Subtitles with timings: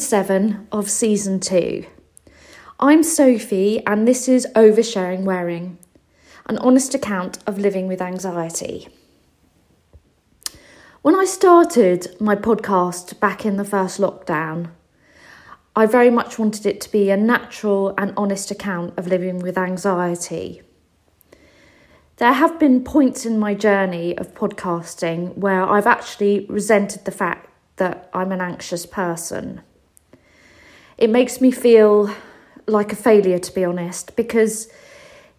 [0.00, 1.84] Episode 7 of season 2.
[2.80, 5.76] I'm Sophie, and this is Oversharing Wearing,
[6.46, 8.88] an honest account of living with anxiety.
[11.02, 14.70] When I started my podcast back in the first lockdown,
[15.76, 19.58] I very much wanted it to be a natural and honest account of living with
[19.58, 20.62] anxiety.
[22.16, 27.50] There have been points in my journey of podcasting where I've actually resented the fact
[27.76, 29.60] that I'm an anxious person.
[31.00, 32.14] It makes me feel
[32.66, 34.70] like a failure, to be honest, because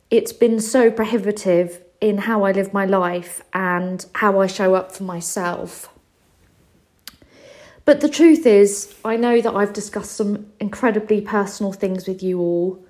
[0.09, 4.91] it's been so prohibitive in how I live my life and how I show up
[4.91, 5.87] for myself.
[7.85, 12.39] But the truth is, I know that I've discussed some incredibly personal things with you
[12.39, 12.83] all,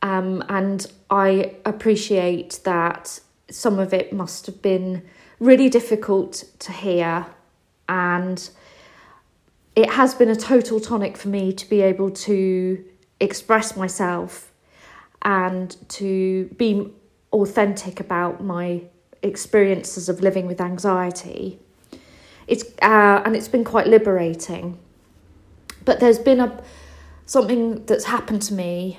[0.00, 3.18] um, and I appreciate that
[3.50, 5.02] some of it must have been
[5.40, 7.26] really difficult to hear
[7.88, 8.48] and
[9.76, 12.82] it has been a total tonic for me to be able to
[13.20, 14.50] express myself
[15.22, 16.90] and to be
[17.32, 18.82] authentic about my
[19.22, 21.58] experiences of living with anxiety.
[22.46, 24.78] It's uh, and it's been quite liberating.
[25.84, 26.62] But there's been a
[27.26, 28.98] something that's happened to me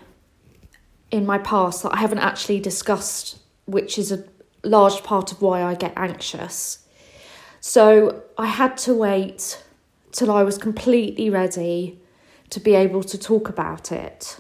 [1.10, 4.24] in my past that I haven't actually discussed, which is a
[4.64, 6.86] large part of why I get anxious.
[7.62, 9.64] So I had to wait
[10.18, 12.00] till I was completely ready
[12.50, 14.40] to be able to talk about it.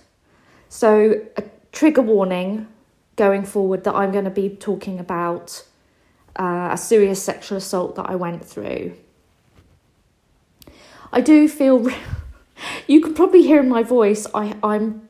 [0.69, 2.67] So, a trigger warning
[3.15, 5.63] going forward that I'm going to be talking about
[6.35, 8.93] uh, a serious sexual assault that I went through.
[11.13, 11.87] I do feel,
[12.87, 15.07] you can probably hear in my voice, I, I'm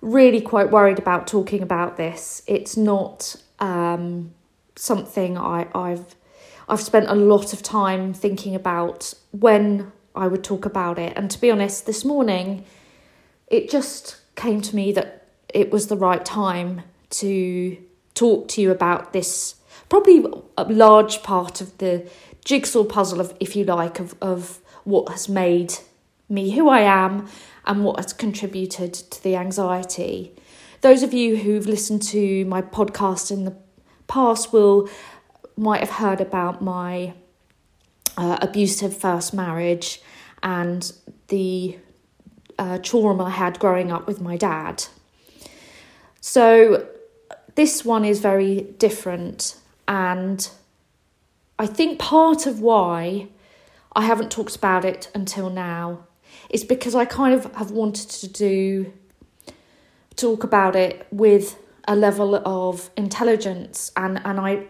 [0.00, 2.42] really quite worried about talking about this.
[2.48, 4.34] It's not um,
[4.74, 6.16] something I, I've
[6.68, 11.12] I've spent a lot of time thinking about when I would talk about it.
[11.16, 12.64] And to be honest, this morning
[13.48, 17.76] it just came to me that it was the right time to
[18.14, 19.56] talk to you about this
[19.88, 20.24] probably
[20.56, 22.08] a large part of the
[22.46, 25.74] jigsaw puzzle of if you like of, of what has made
[26.30, 27.28] me who I am
[27.66, 30.34] and what has contributed to the anxiety.
[30.80, 33.54] Those of you who've listened to my podcast in the
[34.06, 34.88] past will
[35.58, 37.12] might have heard about my
[38.16, 40.00] uh, abusive first marriage
[40.42, 40.92] and
[41.28, 41.78] the
[42.58, 44.84] uh, trauma I had growing up with my dad.
[46.20, 46.86] So,
[47.54, 49.56] this one is very different,
[49.86, 50.48] and
[51.58, 53.28] I think part of why
[53.94, 56.06] I haven't talked about it until now
[56.48, 58.92] is because I kind of have wanted to do
[60.16, 61.56] talk about it with
[61.88, 64.66] a level of intelligence and and I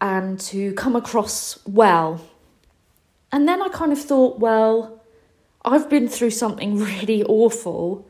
[0.00, 2.20] and to come across well.
[3.32, 5.02] And then I kind of thought, well,
[5.64, 8.06] I've been through something really awful,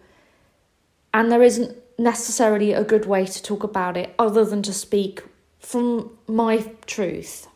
[1.12, 5.22] and there isn't necessarily a good way to talk about it other than to speak
[5.58, 7.48] from my truth.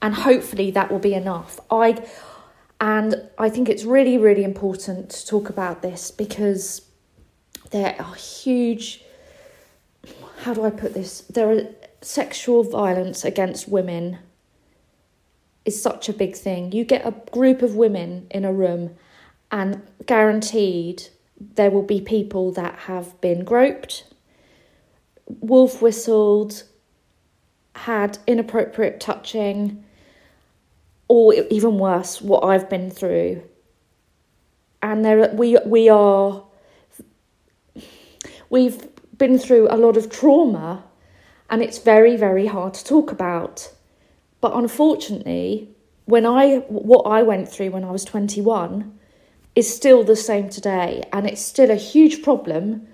[0.00, 1.60] And hopefully that will be enough.
[1.70, 2.04] I
[2.80, 6.82] and I think it's really, really important to talk about this because
[7.70, 9.04] there are huge
[10.38, 11.20] how do I put this?
[11.20, 11.62] There are
[12.00, 14.18] sexual violence against women
[15.64, 16.72] is such a big thing.
[16.72, 18.94] You get a group of women in a room,
[19.50, 21.04] and guaranteed
[21.54, 24.04] there will be people that have been groped,
[25.26, 26.64] wolf whistled,
[27.74, 29.84] had inappropriate touching,
[31.08, 33.42] or even worse, what I've been through.
[34.82, 36.44] And there, we we are.
[38.50, 40.84] We've been through a lot of trauma
[41.52, 43.70] and it's very, very hard to talk about.
[44.42, 45.70] But unfortunately,
[46.04, 48.98] when I what I went through when I was 21
[49.54, 52.88] is still the same today, and it's still a huge problem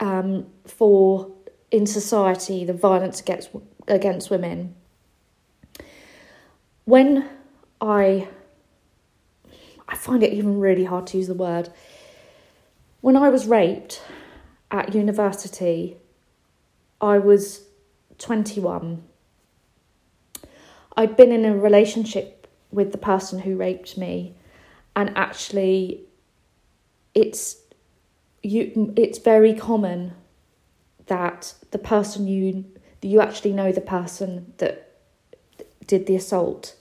[0.00, 1.32] um, for
[1.70, 3.50] in society the violence against
[3.86, 4.74] against women.
[6.84, 7.28] When
[7.80, 8.28] I
[9.88, 11.70] I find it even really hard to use the word.
[13.00, 14.02] When I was raped
[14.72, 15.96] at university,
[17.00, 17.62] I was
[18.18, 19.04] 21.
[20.98, 24.34] I'd been in a relationship with the person who raped me,
[24.96, 26.00] and actually,
[27.14, 27.58] it's
[28.42, 28.92] you.
[28.96, 30.14] It's very common
[31.06, 32.64] that the person you
[33.00, 34.90] you actually know the person that
[35.86, 36.74] did the assault.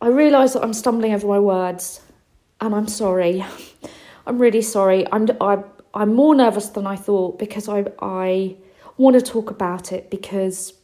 [0.00, 2.02] I realise that I'm stumbling over my words,
[2.60, 3.44] and I'm sorry.
[4.28, 5.08] I'm really sorry.
[5.10, 8.58] I'm I, I'm more nervous than I thought because I I
[8.96, 10.74] want to talk about it because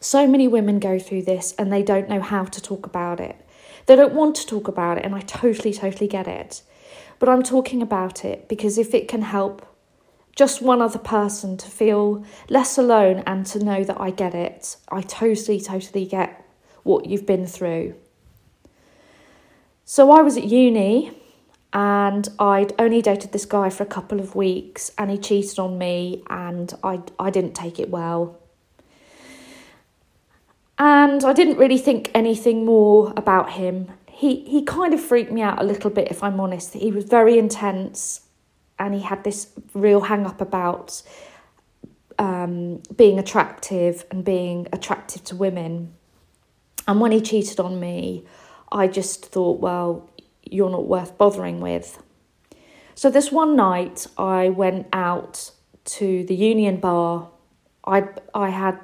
[0.00, 3.36] so many women go through this and they don't know how to talk about it.
[3.86, 6.62] They don't want to talk about it, and I totally, totally get it.
[7.18, 9.64] But I'm talking about it because if it can help
[10.34, 14.76] just one other person to feel less alone and to know that I get it,
[14.90, 16.44] I totally, totally get
[16.82, 17.94] what you've been through.
[19.84, 21.16] So I was at uni
[21.72, 25.78] and I'd only dated this guy for a couple of weeks and he cheated on
[25.78, 28.38] me and I, I didn't take it well.
[30.78, 33.92] And I didn't really think anything more about him.
[34.10, 36.74] He, he kind of freaked me out a little bit, if I'm honest.
[36.74, 38.22] He was very intense
[38.78, 41.02] and he had this real hang up about
[42.18, 45.94] um, being attractive and being attractive to women.
[46.86, 48.24] And when he cheated on me,
[48.70, 50.10] I just thought, well,
[50.42, 52.02] you're not worth bothering with.
[52.94, 55.50] So this one night, I went out
[55.84, 57.28] to the Union Bar.
[57.84, 58.80] I I had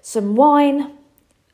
[0.00, 0.92] some wine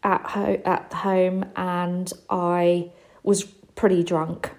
[0.03, 2.91] at ho- at home, and I
[3.23, 4.53] was pretty drunk.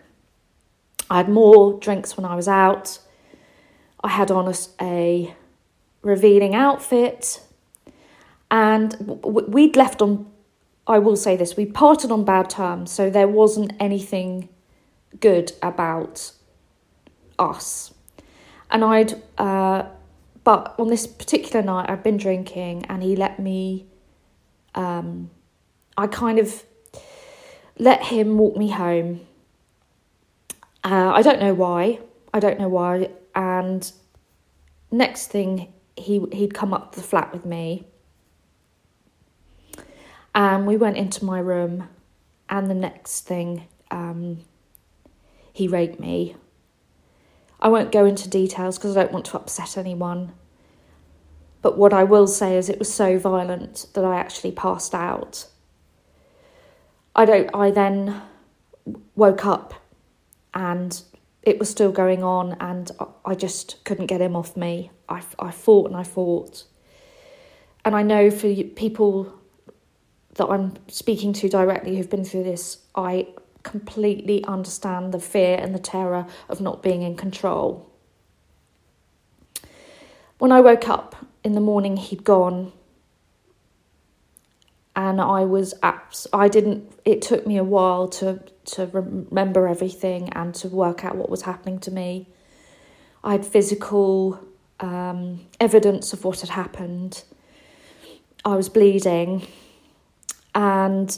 [1.09, 2.99] I had more drinks when I was out.
[4.03, 5.35] I had on a, a
[6.01, 7.41] revealing outfit,
[8.51, 10.27] and w- we'd left on.
[10.87, 14.49] I will say this: we parted on bad terms, so there wasn't anything
[15.19, 16.31] good about
[17.37, 17.93] us.
[18.71, 19.83] And I'd, uh,
[20.43, 23.85] but on this particular night, I'd been drinking, and he let me.
[24.75, 25.31] Um,
[25.97, 26.63] I kind of
[27.77, 29.21] let him walk me home.
[30.83, 31.99] Uh, I don't know why.
[32.33, 33.09] I don't know why.
[33.35, 33.91] And
[34.91, 37.85] next thing, he he'd come up the flat with me,
[40.33, 41.89] and we went into my room.
[42.51, 44.39] And the next thing, um,
[45.53, 46.35] he raped me.
[47.59, 50.33] I won't go into details because I don't want to upset anyone.
[51.61, 55.47] But what I will say is it was so violent that I actually passed out.
[57.15, 58.21] I don't I then
[59.15, 59.73] woke up
[60.53, 61.01] and
[61.43, 62.91] it was still going on and
[63.25, 64.91] I just couldn't get him off me.
[65.07, 66.65] I, I fought and I fought.
[67.83, 69.33] And I know for people
[70.35, 73.27] that I'm speaking to directly who've been through this, I
[73.63, 77.89] completely understand the fear and the terror of not being in control.
[80.37, 82.71] When I woke up in the morning, he'd gone.
[84.95, 90.29] And I was abs- I didn't it took me a while to to remember everything
[90.33, 92.27] and to work out what was happening to me.
[93.23, 94.39] I had physical
[94.79, 97.23] um, evidence of what had happened.
[98.43, 99.47] I was bleeding
[100.55, 101.17] and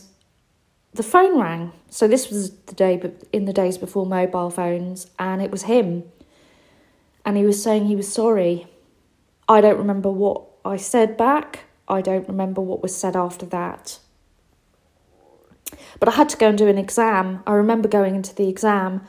[0.93, 1.71] the phone rang.
[1.89, 5.63] So this was the day but in the days before mobile phones, and it was
[5.63, 6.03] him.
[7.25, 8.67] And he was saying he was sorry.
[9.51, 11.65] I don't remember what I said back.
[11.85, 13.99] I don't remember what was said after that.
[15.99, 17.43] But I had to go and do an exam.
[17.45, 19.01] I remember going into the exam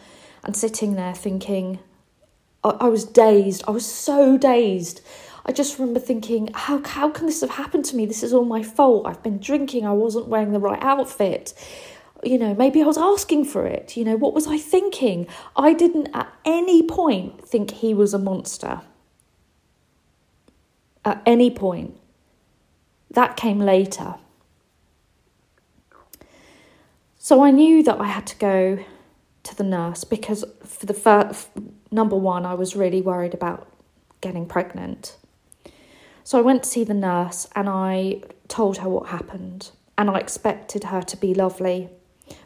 [0.42, 1.78] and sitting there thinking,
[2.64, 3.62] I, I was dazed.
[3.68, 5.00] I was so dazed.
[5.46, 8.04] I just remember thinking, how, how can this have happened to me?
[8.04, 9.06] This is all my fault.
[9.06, 9.86] I've been drinking.
[9.86, 11.54] I wasn't wearing the right outfit.
[12.24, 13.96] You know, maybe I was asking for it.
[13.96, 15.28] You know, what was I thinking?
[15.54, 18.80] I didn't at any point think he was a monster.
[21.04, 21.98] At any point.
[23.10, 24.14] That came later.
[27.18, 28.84] So I knew that I had to go
[29.44, 31.48] to the nurse because for the first
[31.90, 33.68] number one, I was really worried about
[34.20, 35.16] getting pregnant.
[36.24, 39.70] So I went to see the nurse and I told her what happened.
[39.98, 41.90] And I expected her to be lovely,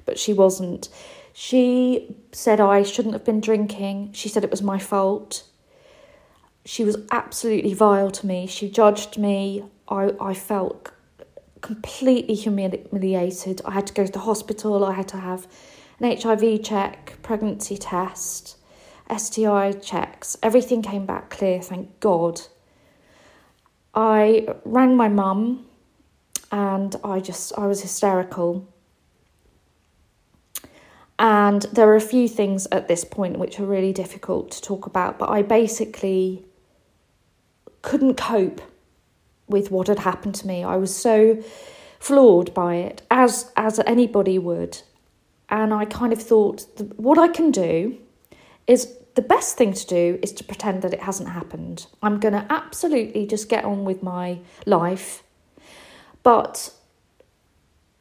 [0.04, 0.88] but she wasn't.
[1.32, 4.12] She said I shouldn't have been drinking.
[4.12, 5.44] She said it was my fault.
[6.66, 8.48] She was absolutely vile to me.
[8.48, 9.64] She judged me.
[9.88, 10.90] I, I felt
[11.60, 13.62] completely humiliated.
[13.64, 14.84] I had to go to the hospital.
[14.84, 15.46] I had to have
[16.00, 18.56] an HIV check, pregnancy test,
[19.16, 20.36] STI checks.
[20.42, 22.40] Everything came back clear, thank God.
[23.94, 25.66] I rang my mum
[26.50, 28.66] and I just, I was hysterical.
[31.16, 34.86] And there are a few things at this point which are really difficult to talk
[34.86, 36.45] about, but I basically
[37.86, 38.60] couldn't cope
[39.46, 40.64] with what had happened to me.
[40.64, 41.42] I was so
[42.00, 44.82] floored by it, as as anybody would,
[45.48, 46.66] and I kind of thought
[46.96, 47.96] what I can do
[48.66, 51.86] is the best thing to do is to pretend that it hasn't happened.
[52.02, 55.22] I'm going to absolutely just get on with my life.
[56.22, 56.74] But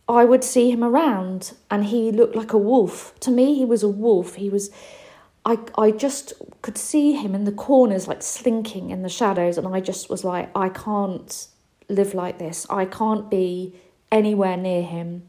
[0.09, 3.13] I would see him around and he looked like a wolf.
[3.21, 4.35] To me, he was a wolf.
[4.35, 4.71] He was,
[5.45, 9.57] I, I just could see him in the corners, like slinking in the shadows.
[9.57, 11.47] And I just was like, I can't
[11.87, 12.65] live like this.
[12.69, 13.75] I can't be
[14.11, 15.27] anywhere near him.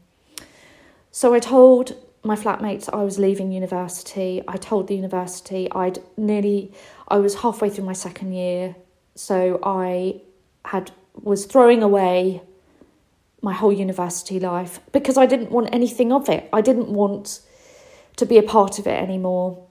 [1.11, 4.43] So I told my flatmates I was leaving university.
[4.47, 6.71] I told the university I'd nearly
[7.07, 8.75] I was halfway through my second year,
[9.15, 10.21] so I
[10.65, 12.41] had was throwing away
[13.41, 16.49] my whole university life because I didn't want anything of it.
[16.51, 17.39] I didn't want
[18.17, 19.66] to be a part of it anymore.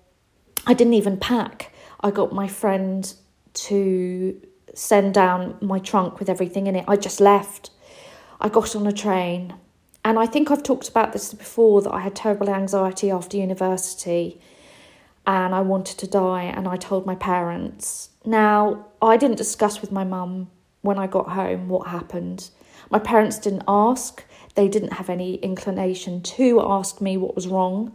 [0.67, 1.73] I didn't even pack.
[2.01, 3.13] I got my friend
[3.55, 4.41] to
[4.75, 6.85] send down my trunk with everything in it.
[6.89, 7.71] I just left.
[8.41, 9.55] I got on a train.
[10.05, 14.41] And I think I've talked about this before that I had terrible anxiety after university
[15.27, 16.45] and I wanted to die.
[16.45, 18.11] And I told my parents.
[18.25, 20.51] Now, I didn't discuss with my mum
[20.83, 22.51] when I got home what happened.
[22.91, 27.93] My parents didn't ask, they didn't have any inclination to ask me what was wrong.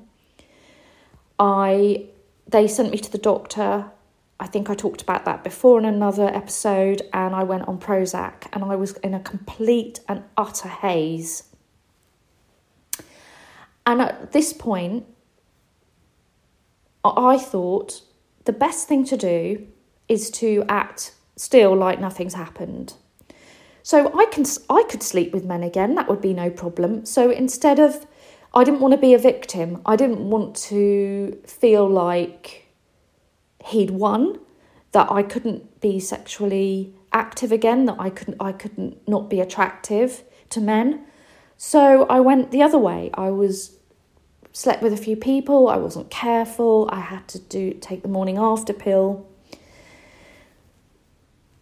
[1.40, 2.08] I
[2.52, 3.92] they sent me to the doctor.
[4.40, 8.48] I think I talked about that before in another episode, and I went on Prozac,
[8.54, 11.44] and I was in a complete and utter haze.
[13.86, 15.06] And at this point,
[17.04, 18.02] I thought
[18.46, 19.68] the best thing to do
[20.08, 22.94] is to act still like nothing's happened.
[23.84, 27.06] So I can I could sleep with men again, that would be no problem.
[27.06, 28.06] So instead of
[28.54, 29.82] I didn't want to be a victim.
[29.86, 32.68] I didn't want to feel like
[33.66, 34.40] he'd won,
[34.92, 40.24] that I couldn't be sexually active again, that I couldn't I couldn't not be attractive
[40.50, 41.06] to men.
[41.58, 43.10] So I went the other way.
[43.14, 43.78] I was
[44.52, 48.38] slept with a few people, I wasn't careful, I had to do take the morning
[48.38, 49.28] after pill.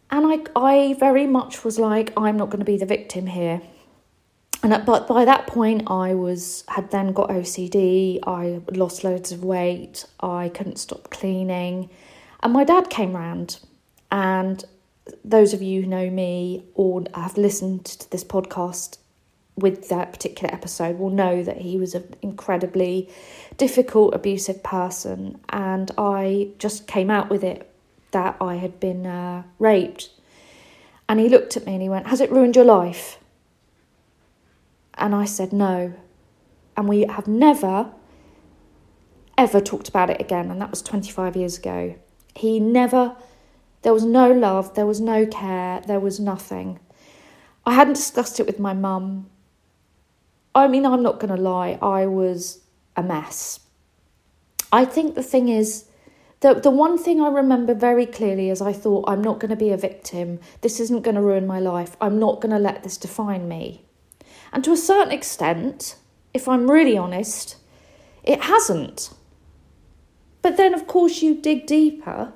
[0.10, 3.62] And I I very much was like I'm not going to be the victim here
[4.62, 9.44] and but by that point i was had then got ocd i lost loads of
[9.44, 11.90] weight i couldn't stop cleaning.
[12.42, 13.60] And my dad came round
[14.12, 14.64] and
[15.26, 18.98] those of you who know me or have listened to this podcast
[19.58, 23.10] with that particular episode will know that he was an incredibly
[23.58, 25.40] difficult abusive person.
[25.50, 27.70] And i just came out with it
[28.12, 30.10] that i had been uh, raped.
[31.08, 33.18] And he looked at me and he went has it ruined your life
[35.00, 35.94] and I said no.
[36.78, 37.92] And we have never,
[39.38, 40.52] ever talked about it again.
[40.52, 41.96] And that was 25 years ago.
[42.36, 43.16] He never,
[43.82, 46.80] there was no love, there was no care, there was nothing.
[47.66, 49.30] I hadn't discussed it with my mum.
[50.56, 52.60] I mean, I'm not going to lie, I was
[52.96, 53.60] a mess.
[54.72, 55.86] I think the thing is,
[56.42, 59.58] the, the one thing I remember very clearly is I thought, I'm not going to
[59.58, 60.40] be a victim.
[60.62, 61.98] This isn't going to ruin my life.
[62.00, 63.84] I'm not going to let this define me.
[64.52, 65.96] And to a certain extent,
[66.34, 67.58] if I'm really honest,
[68.24, 69.12] it hasn't.
[70.42, 72.34] But then, of course, you dig deeper.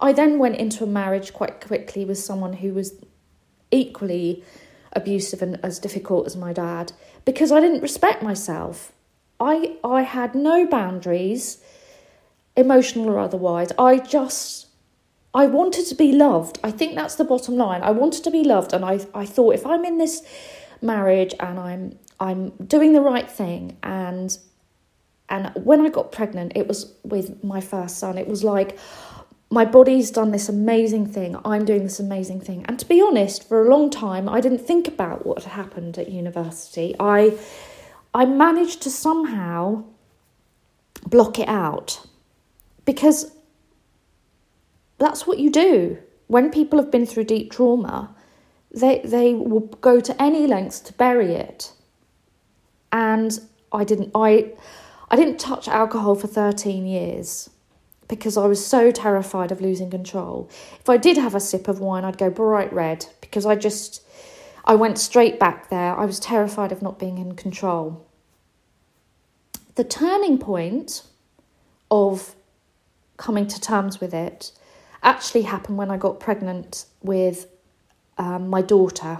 [0.00, 2.94] I then went into a marriage quite quickly with someone who was
[3.70, 4.42] equally
[4.92, 6.92] abusive and as difficult as my dad
[7.24, 8.92] because I didn't respect myself.
[9.38, 11.62] I I had no boundaries,
[12.56, 13.72] emotional or otherwise.
[13.78, 14.66] I just
[15.32, 16.58] I wanted to be loved.
[16.64, 17.82] I think that's the bottom line.
[17.82, 20.22] I wanted to be loved and I I thought if I'm in this
[20.82, 23.76] marriage and I'm I'm doing the right thing.
[23.82, 24.36] And
[25.28, 28.18] and when I got pregnant it was with my first son.
[28.18, 28.78] It was like
[29.52, 31.36] my body's done this amazing thing.
[31.44, 32.64] I'm doing this amazing thing.
[32.66, 35.98] And to be honest for a long time I didn't think about what had happened
[35.98, 36.94] at university.
[37.00, 37.38] I
[38.12, 39.84] I managed to somehow
[41.06, 42.06] block it out
[42.84, 43.32] because
[44.98, 45.98] that's what you do.
[46.26, 48.14] When people have been through deep trauma
[48.74, 51.72] they they will go to any lengths to bury it.
[52.92, 53.38] And
[53.72, 54.52] I didn't I
[55.10, 57.50] I didn't touch alcohol for 13 years
[58.08, 60.48] because I was so terrified of losing control.
[60.80, 64.02] If I did have a sip of wine, I'd go bright red because I just
[64.64, 65.96] I went straight back there.
[65.96, 68.06] I was terrified of not being in control.
[69.76, 71.02] The turning point
[71.90, 72.34] of
[73.16, 74.52] coming to terms with it
[75.02, 77.46] actually happened when I got pregnant with
[78.20, 79.18] um, my daughter.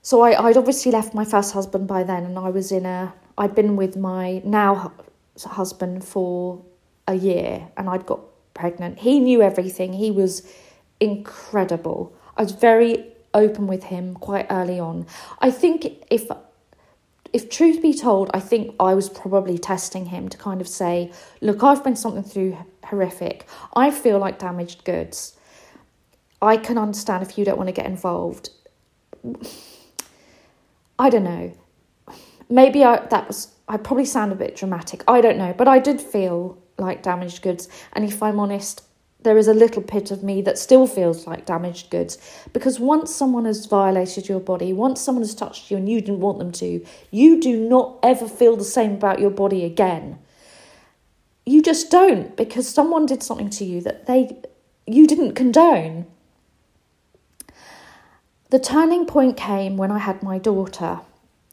[0.00, 3.12] So I, I'd obviously left my first husband by then, and I was in a.
[3.36, 4.92] I'd been with my now
[5.44, 6.62] husband for
[7.08, 8.20] a year, and I'd got
[8.54, 9.00] pregnant.
[9.00, 9.92] He knew everything.
[9.92, 10.50] He was
[11.00, 12.14] incredible.
[12.36, 15.06] I was very open with him quite early on.
[15.40, 16.30] I think if
[17.32, 21.12] if truth be told, I think I was probably testing him to kind of say,
[21.40, 23.46] look, I've been something through horrific.
[23.74, 25.35] I feel like damaged goods.
[26.40, 28.50] I can understand if you don't want to get involved.
[30.98, 31.52] I don't know.
[32.48, 35.02] Maybe I that was I probably sound a bit dramatic.
[35.08, 37.68] I don't know, but I did feel like damaged goods.
[37.92, 38.82] And if I'm honest,
[39.22, 42.16] there is a little bit of me that still feels like damaged goods
[42.52, 46.20] because once someone has violated your body, once someone has touched you and you didn't
[46.20, 50.18] want them to, you do not ever feel the same about your body again.
[51.44, 54.42] You just don't because someone did something to you that they
[54.86, 56.06] you didn't condone.
[58.50, 61.00] The turning point came when I had my daughter.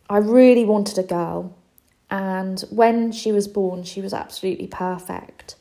[0.09, 1.55] I really wanted a girl,
[2.09, 5.55] and when she was born, she was absolutely perfect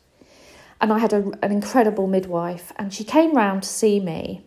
[0.83, 4.45] and I had a, an incredible midwife, and she came round to see me.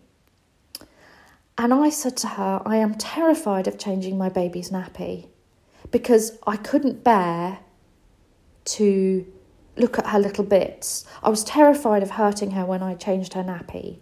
[1.57, 5.27] And I said to her, I am terrified of changing my baby's nappy
[5.89, 7.59] because I couldn't bear
[8.65, 9.25] to
[9.77, 11.05] look at her little bits.
[11.23, 13.99] I was terrified of hurting her when I changed her nappy.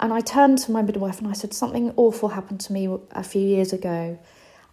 [0.00, 3.22] And I turned to my midwife and I said, Something awful happened to me a
[3.22, 4.18] few years ago,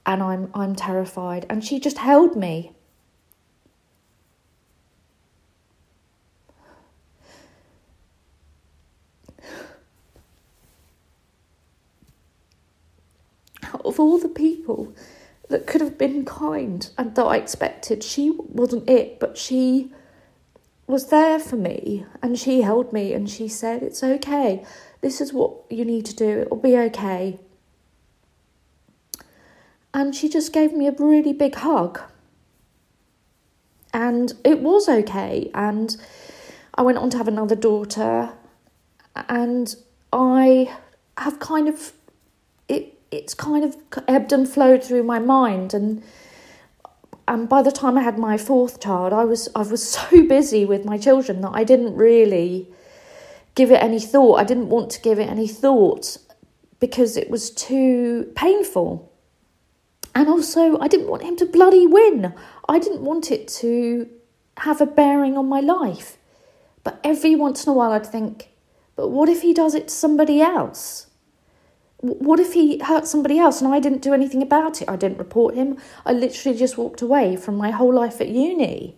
[0.05, 1.45] and I'm, I'm terrified.
[1.49, 2.73] And she just held me
[13.85, 14.93] of all the people
[15.49, 19.91] that could have been kind and that I expected, she wasn't it, but she
[20.87, 24.65] was there for me and she held me and she said, It's okay.
[25.01, 26.41] This is what you need to do.
[26.41, 27.39] It'll be okay.
[29.93, 31.99] And she just gave me a really big hug.
[33.93, 35.51] And it was okay.
[35.53, 35.97] And
[36.75, 38.29] I went on to have another daughter.
[39.15, 39.75] And
[40.13, 40.75] I
[41.17, 41.93] have kind of
[42.67, 43.75] it, it's kind of
[44.07, 46.03] ebbed and flowed through my mind and
[47.27, 50.65] and by the time I had my fourth child I was I was so busy
[50.65, 52.67] with my children that I didn't really
[53.55, 56.17] give it any thought I didn't want to give it any thought
[56.79, 59.11] because it was too painful
[60.15, 62.33] and also I didn't want him to bloody win
[62.67, 64.09] I didn't want it to
[64.57, 66.17] have a bearing on my life
[66.83, 68.49] but every once in a while I'd think
[68.95, 71.07] but what if he does it to somebody else
[72.01, 74.89] what if he hurt somebody else and I didn't do anything about it?
[74.89, 75.77] I didn't report him.
[76.03, 78.97] I literally just walked away from my whole life at uni.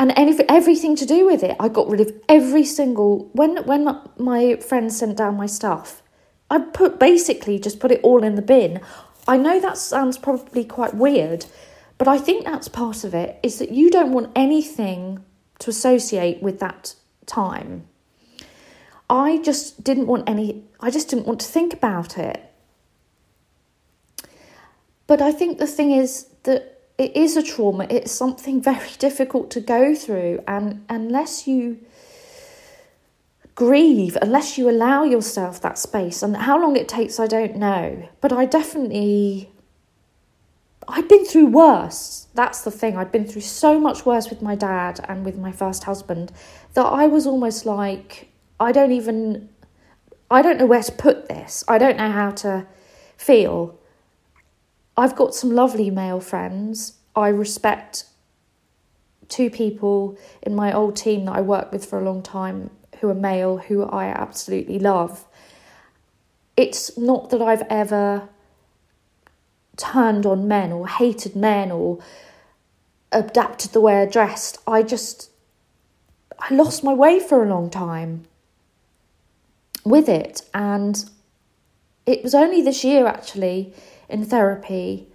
[0.00, 3.28] And everything to do with it, I got rid of every single.
[3.34, 3.84] When when
[4.16, 6.02] my friends sent down my stuff,
[6.48, 8.80] I put basically just put it all in the bin.
[9.28, 11.44] I know that sounds probably quite weird,
[11.98, 13.38] but I think that's part of it.
[13.42, 15.22] Is that you don't want anything
[15.58, 16.94] to associate with that
[17.26, 17.86] time.
[19.10, 22.42] I just didn't want any, I just didn't want to think about it.
[25.06, 29.50] But I think the thing is that it is a trauma, it's something very difficult
[29.52, 31.78] to go through, and unless you
[33.54, 38.08] grieve, unless you allow yourself that space, and how long it takes, I don't know.
[38.20, 39.50] But I definitely
[40.88, 42.26] I'd been through worse.
[42.34, 42.96] That's the thing.
[42.96, 46.32] I'd been through so much worse with my dad and with my first husband
[46.74, 49.48] that I was almost like I don't even,
[50.30, 51.64] I don't know where to put this.
[51.66, 52.66] I don't know how to
[53.16, 53.78] feel.
[55.00, 56.98] I've got some lovely male friends.
[57.16, 58.04] I respect
[59.28, 62.68] two people in my old team that I worked with for a long time
[63.00, 65.24] who are male, who I absolutely love.
[66.54, 68.28] It's not that I've ever
[69.78, 72.00] turned on men or hated men or
[73.10, 74.58] adapted the way I dressed.
[74.66, 75.30] I just,
[76.38, 78.26] I lost my way for a long time
[79.82, 80.42] with it.
[80.52, 81.08] And
[82.04, 83.72] it was only this year, actually,
[84.10, 85.08] in therapy,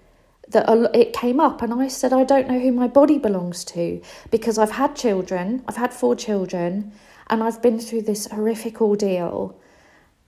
[0.50, 1.62] that it came up.
[1.62, 5.64] And I said, I don't know who my body belongs to because I've had children,
[5.68, 6.92] I've had four children,
[7.28, 9.60] and I've been through this horrific ordeal.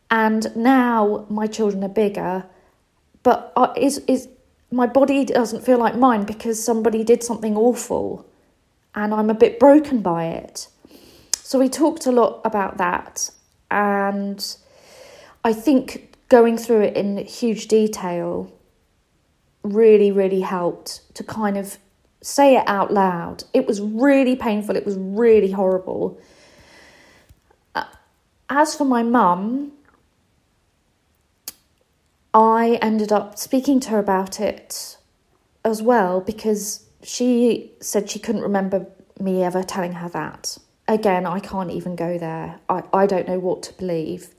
[0.10, 2.46] And now my children are bigger,
[3.24, 4.30] but is is
[4.72, 8.26] my body doesn't feel like mine because somebody did something awful,
[8.96, 10.70] and I'm a bit broken by it.
[11.36, 13.30] So we talked a lot about that,
[13.70, 14.56] and
[15.44, 18.52] I think going through it in huge detail
[19.74, 21.78] really, really helped to kind of
[22.22, 23.44] say it out loud.
[23.54, 26.20] It was really painful, it was really horrible.
[27.76, 27.86] Uh,
[28.50, 29.72] as for my mum,
[32.34, 34.98] I ended up speaking to her about it
[35.64, 38.88] as well because she said she couldn't remember
[39.20, 42.60] me ever telling her that again, I can't even go there.
[42.70, 44.30] I, I don't know what to believe.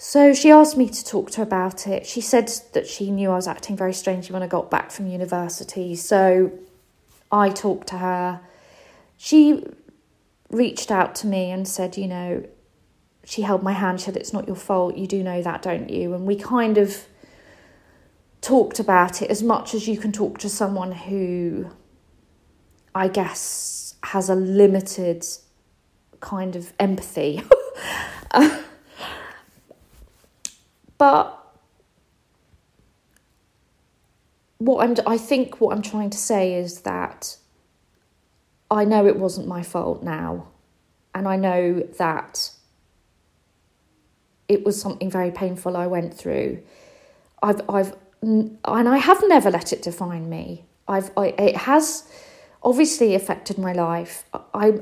[0.00, 2.06] So she asked me to talk to her about it.
[2.06, 5.08] She said that she knew I was acting very strangely when I got back from
[5.08, 5.96] university.
[5.96, 6.52] So
[7.32, 8.40] I talked to her.
[9.16, 9.66] She
[10.50, 12.44] reached out to me and said, you know,
[13.24, 14.96] she held my hand, she said, It's not your fault.
[14.96, 16.14] You do know that, don't you?
[16.14, 17.06] And we kind of
[18.40, 21.70] talked about it as much as you can talk to someone who,
[22.94, 25.26] I guess, has a limited
[26.20, 27.42] kind of empathy.
[30.98, 31.34] but
[34.58, 37.36] what I'm I think what I'm trying to say is that
[38.70, 40.48] I know it wasn't my fault now
[41.14, 42.50] and I know that
[44.48, 46.62] it was something very painful I went through.
[47.42, 50.64] I've I've and I have never let it define me.
[50.88, 52.10] I've I, it has
[52.62, 54.24] obviously affected my life.
[54.52, 54.80] I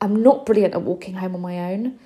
[0.00, 1.98] I'm not brilliant at walking home on my own.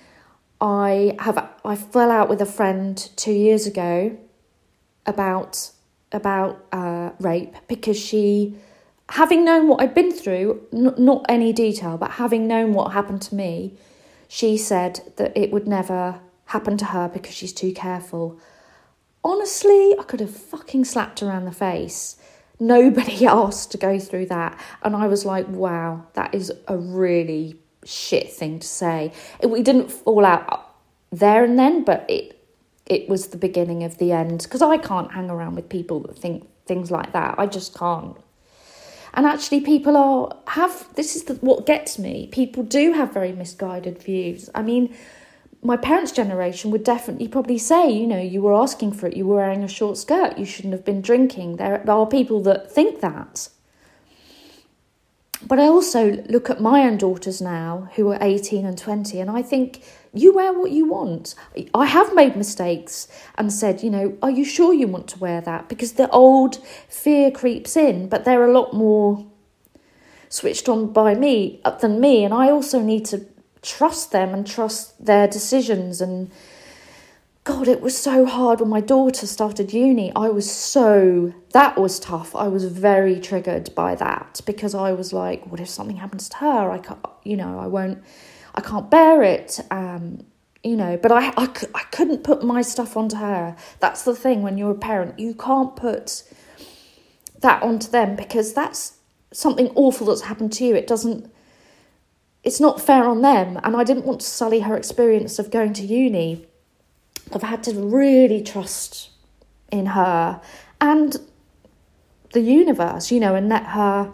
[0.60, 4.16] I have I fell out with a friend two years ago
[5.06, 5.70] about
[6.12, 8.56] about uh, rape because she,
[9.10, 13.22] having known what I'd been through, n- not any detail, but having known what happened
[13.22, 13.74] to me,
[14.28, 18.40] she said that it would never happen to her because she's too careful.
[19.22, 22.16] Honestly, I could have fucking slapped around the face.
[22.58, 24.58] Nobody asked to go through that.
[24.82, 29.12] And I was like, wow, that is a really shit thing to say.
[29.42, 30.74] We didn't fall out
[31.10, 32.36] there and then, but it
[32.86, 36.18] it was the beginning of the end because I can't hang around with people that
[36.18, 37.36] think things like that.
[37.38, 38.16] I just can't.
[39.14, 42.28] And actually, people are have this is the, what gets me.
[42.30, 44.50] People do have very misguided views.
[44.54, 44.94] I mean,
[45.62, 49.26] my parents' generation would definitely probably say, you know, you were asking for it, you
[49.26, 51.56] were wearing a short skirt, you shouldn't have been drinking.
[51.56, 53.48] There are people that think that.
[55.46, 59.30] But I also look at my own daughters now who are 18 and 20, and
[59.30, 61.34] I think you wear what you want.
[61.74, 65.40] I have made mistakes and said, you know, are you sure you want to wear
[65.40, 65.68] that?
[65.68, 69.26] Because the old fear creeps in, but they're a lot more
[70.28, 73.26] switched on by me uh, than me, and I also need to
[73.62, 76.30] trust them and trust their decisions and
[77.50, 80.12] God, it was so hard when my daughter started uni.
[80.14, 82.36] I was so, that was tough.
[82.36, 86.36] I was very triggered by that because I was like, what if something happens to
[86.36, 86.70] her?
[86.70, 88.04] I can't, you know, I won't,
[88.54, 89.58] I can't bear it.
[89.72, 90.24] Um,
[90.62, 93.56] you know, but I, I, I couldn't put my stuff onto her.
[93.80, 96.22] That's the thing when you're a parent, you can't put
[97.40, 98.98] that onto them because that's
[99.32, 100.76] something awful that's happened to you.
[100.76, 101.28] It doesn't,
[102.44, 103.58] it's not fair on them.
[103.64, 106.46] And I didn't want to sully her experience of going to uni
[107.32, 109.10] I've had to really trust
[109.70, 110.40] in her
[110.80, 111.16] and
[112.32, 114.12] the universe, you know, and let her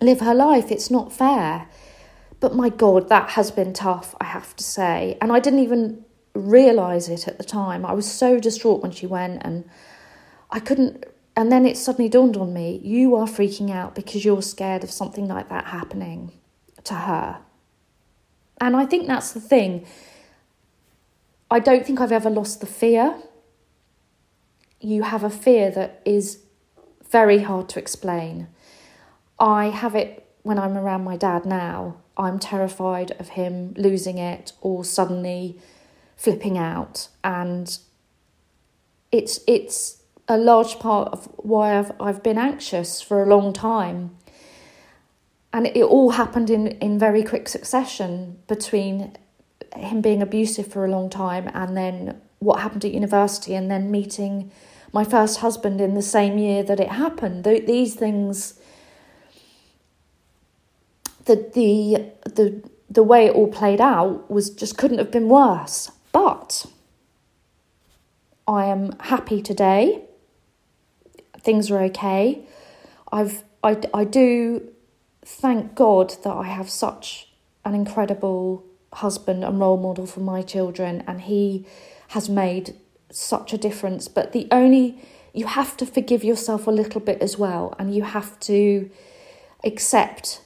[0.00, 0.70] live her life.
[0.70, 1.68] It's not fair.
[2.40, 5.18] But my God, that has been tough, I have to say.
[5.20, 7.84] And I didn't even realise it at the time.
[7.84, 9.68] I was so distraught when she went, and
[10.50, 11.04] I couldn't.
[11.36, 14.90] And then it suddenly dawned on me you are freaking out because you're scared of
[14.90, 16.32] something like that happening
[16.84, 17.38] to her.
[18.60, 19.86] And I think that's the thing.
[21.50, 23.16] I don't think I've ever lost the fear.
[24.80, 26.40] You have a fear that is
[27.10, 28.48] very hard to explain.
[29.38, 31.96] I have it when I'm around my dad now.
[32.16, 35.58] I'm terrified of him losing it or suddenly
[36.16, 37.78] flipping out and
[39.10, 44.16] it's it's a large part of why I've I've been anxious for a long time.
[45.52, 49.16] And it all happened in, in very quick succession between
[49.76, 53.90] him being abusive for a long time and then what happened at university and then
[53.90, 54.50] meeting
[54.92, 57.44] my first husband in the same year that it happened.
[57.44, 58.58] These things,
[61.26, 65.92] the the the the way it all played out was just couldn't have been worse.
[66.12, 66.66] But
[68.48, 70.02] I am happy today.
[71.38, 72.44] Things are okay.
[73.12, 74.68] I've I I do
[75.24, 77.28] thank God that I have such
[77.64, 81.66] an incredible husband and role model for my children, and he
[82.08, 82.74] has made
[83.10, 84.08] such a difference.
[84.08, 85.00] But the only
[85.32, 88.90] you have to forgive yourself a little bit as well, and you have to
[89.64, 90.42] accept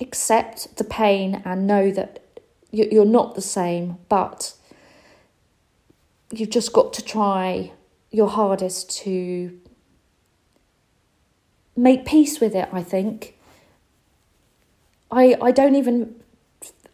[0.00, 2.22] accept the pain and know that
[2.70, 4.54] you're not the same, but
[6.30, 7.72] you've just got to try
[8.10, 9.58] your hardest to
[11.74, 13.37] make peace with it, I think.
[15.10, 16.14] I I don't even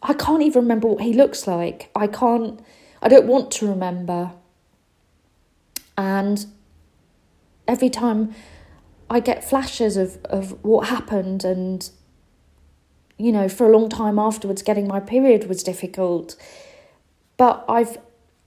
[0.01, 1.89] I can't even remember what he looks like.
[1.95, 2.59] I can't
[3.01, 4.31] I don't want to remember.
[5.97, 6.45] And
[7.67, 8.33] every time
[9.09, 11.89] I get flashes of, of what happened and
[13.17, 16.35] you know, for a long time afterwards getting my period was difficult.
[17.37, 17.97] But I've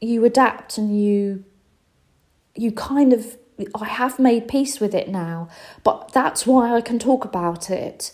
[0.00, 1.44] you adapt and you
[2.54, 3.36] you kind of
[3.74, 5.48] I have made peace with it now,
[5.82, 8.12] but that's why I can talk about it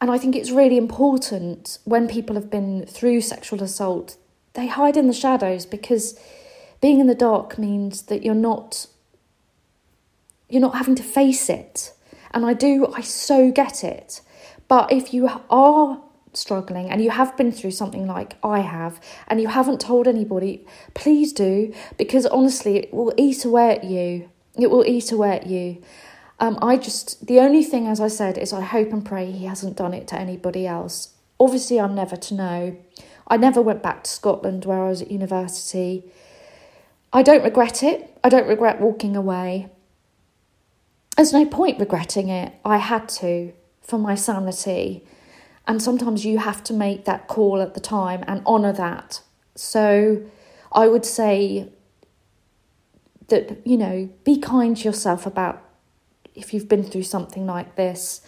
[0.00, 4.16] and I think it's really important when people have been through sexual assault,
[4.54, 6.18] they hide in the shadows because
[6.80, 8.86] being in the dark means that you're not
[10.48, 11.92] you're not having to face it.
[12.32, 14.22] And I do I so get it.
[14.68, 19.40] But if you are struggling and you have been through something like I have and
[19.40, 24.30] you haven't told anybody, please do because honestly, it will eat away at you.
[24.58, 25.82] It will eat away at you.
[26.40, 29.44] Um, I just, the only thing, as I said, is I hope and pray he
[29.44, 31.14] hasn't done it to anybody else.
[31.38, 32.76] Obviously, I'm never to know.
[33.28, 36.10] I never went back to Scotland where I was at university.
[37.12, 38.18] I don't regret it.
[38.24, 39.68] I don't regret walking away.
[41.16, 42.54] There's no point regretting it.
[42.64, 45.04] I had to for my sanity.
[45.68, 49.20] And sometimes you have to make that call at the time and honour that.
[49.54, 50.22] So
[50.72, 51.68] I would say
[53.28, 55.62] that, you know, be kind to yourself about
[56.40, 58.20] if you've been through something like this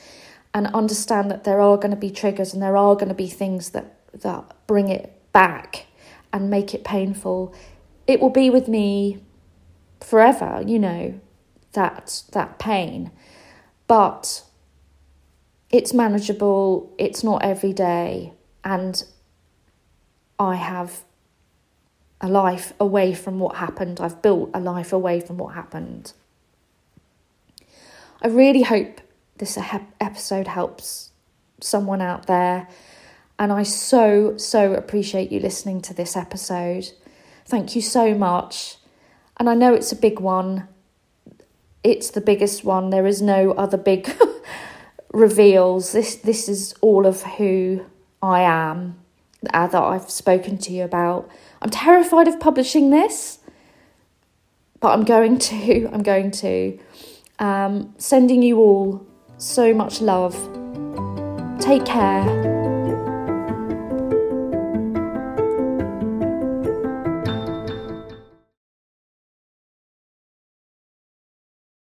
[0.54, 3.28] and understand that there are going to be triggers and there are going to be
[3.28, 5.86] things that, that bring it back
[6.32, 7.54] and make it painful.
[8.06, 9.22] It will be with me
[10.00, 11.20] forever, you know,
[11.72, 13.10] that that pain.
[13.86, 14.42] But
[15.70, 18.32] it's manageable, it's not every day,
[18.64, 19.02] and
[20.38, 21.04] I have
[22.20, 24.00] a life away from what happened.
[24.00, 26.12] I've built a life away from what happened.
[28.22, 29.00] I really hope
[29.38, 29.58] this
[30.00, 31.10] episode helps
[31.60, 32.68] someone out there,
[33.36, 36.92] and I so, so appreciate you listening to this episode.
[37.46, 38.76] Thank you so much.
[39.38, 40.68] And I know it's a big one,
[41.82, 42.90] it's the biggest one.
[42.90, 44.08] There is no other big
[45.12, 47.84] reveals this this is all of who
[48.22, 49.00] I am
[49.52, 51.28] uh, that I've spoken to you about.
[51.60, 53.40] I'm terrified of publishing this,
[54.78, 55.90] but I'm going to.
[55.92, 56.78] I'm going to.
[57.42, 59.04] Um, sending you all
[59.36, 60.34] so much love.
[61.60, 62.51] Take care.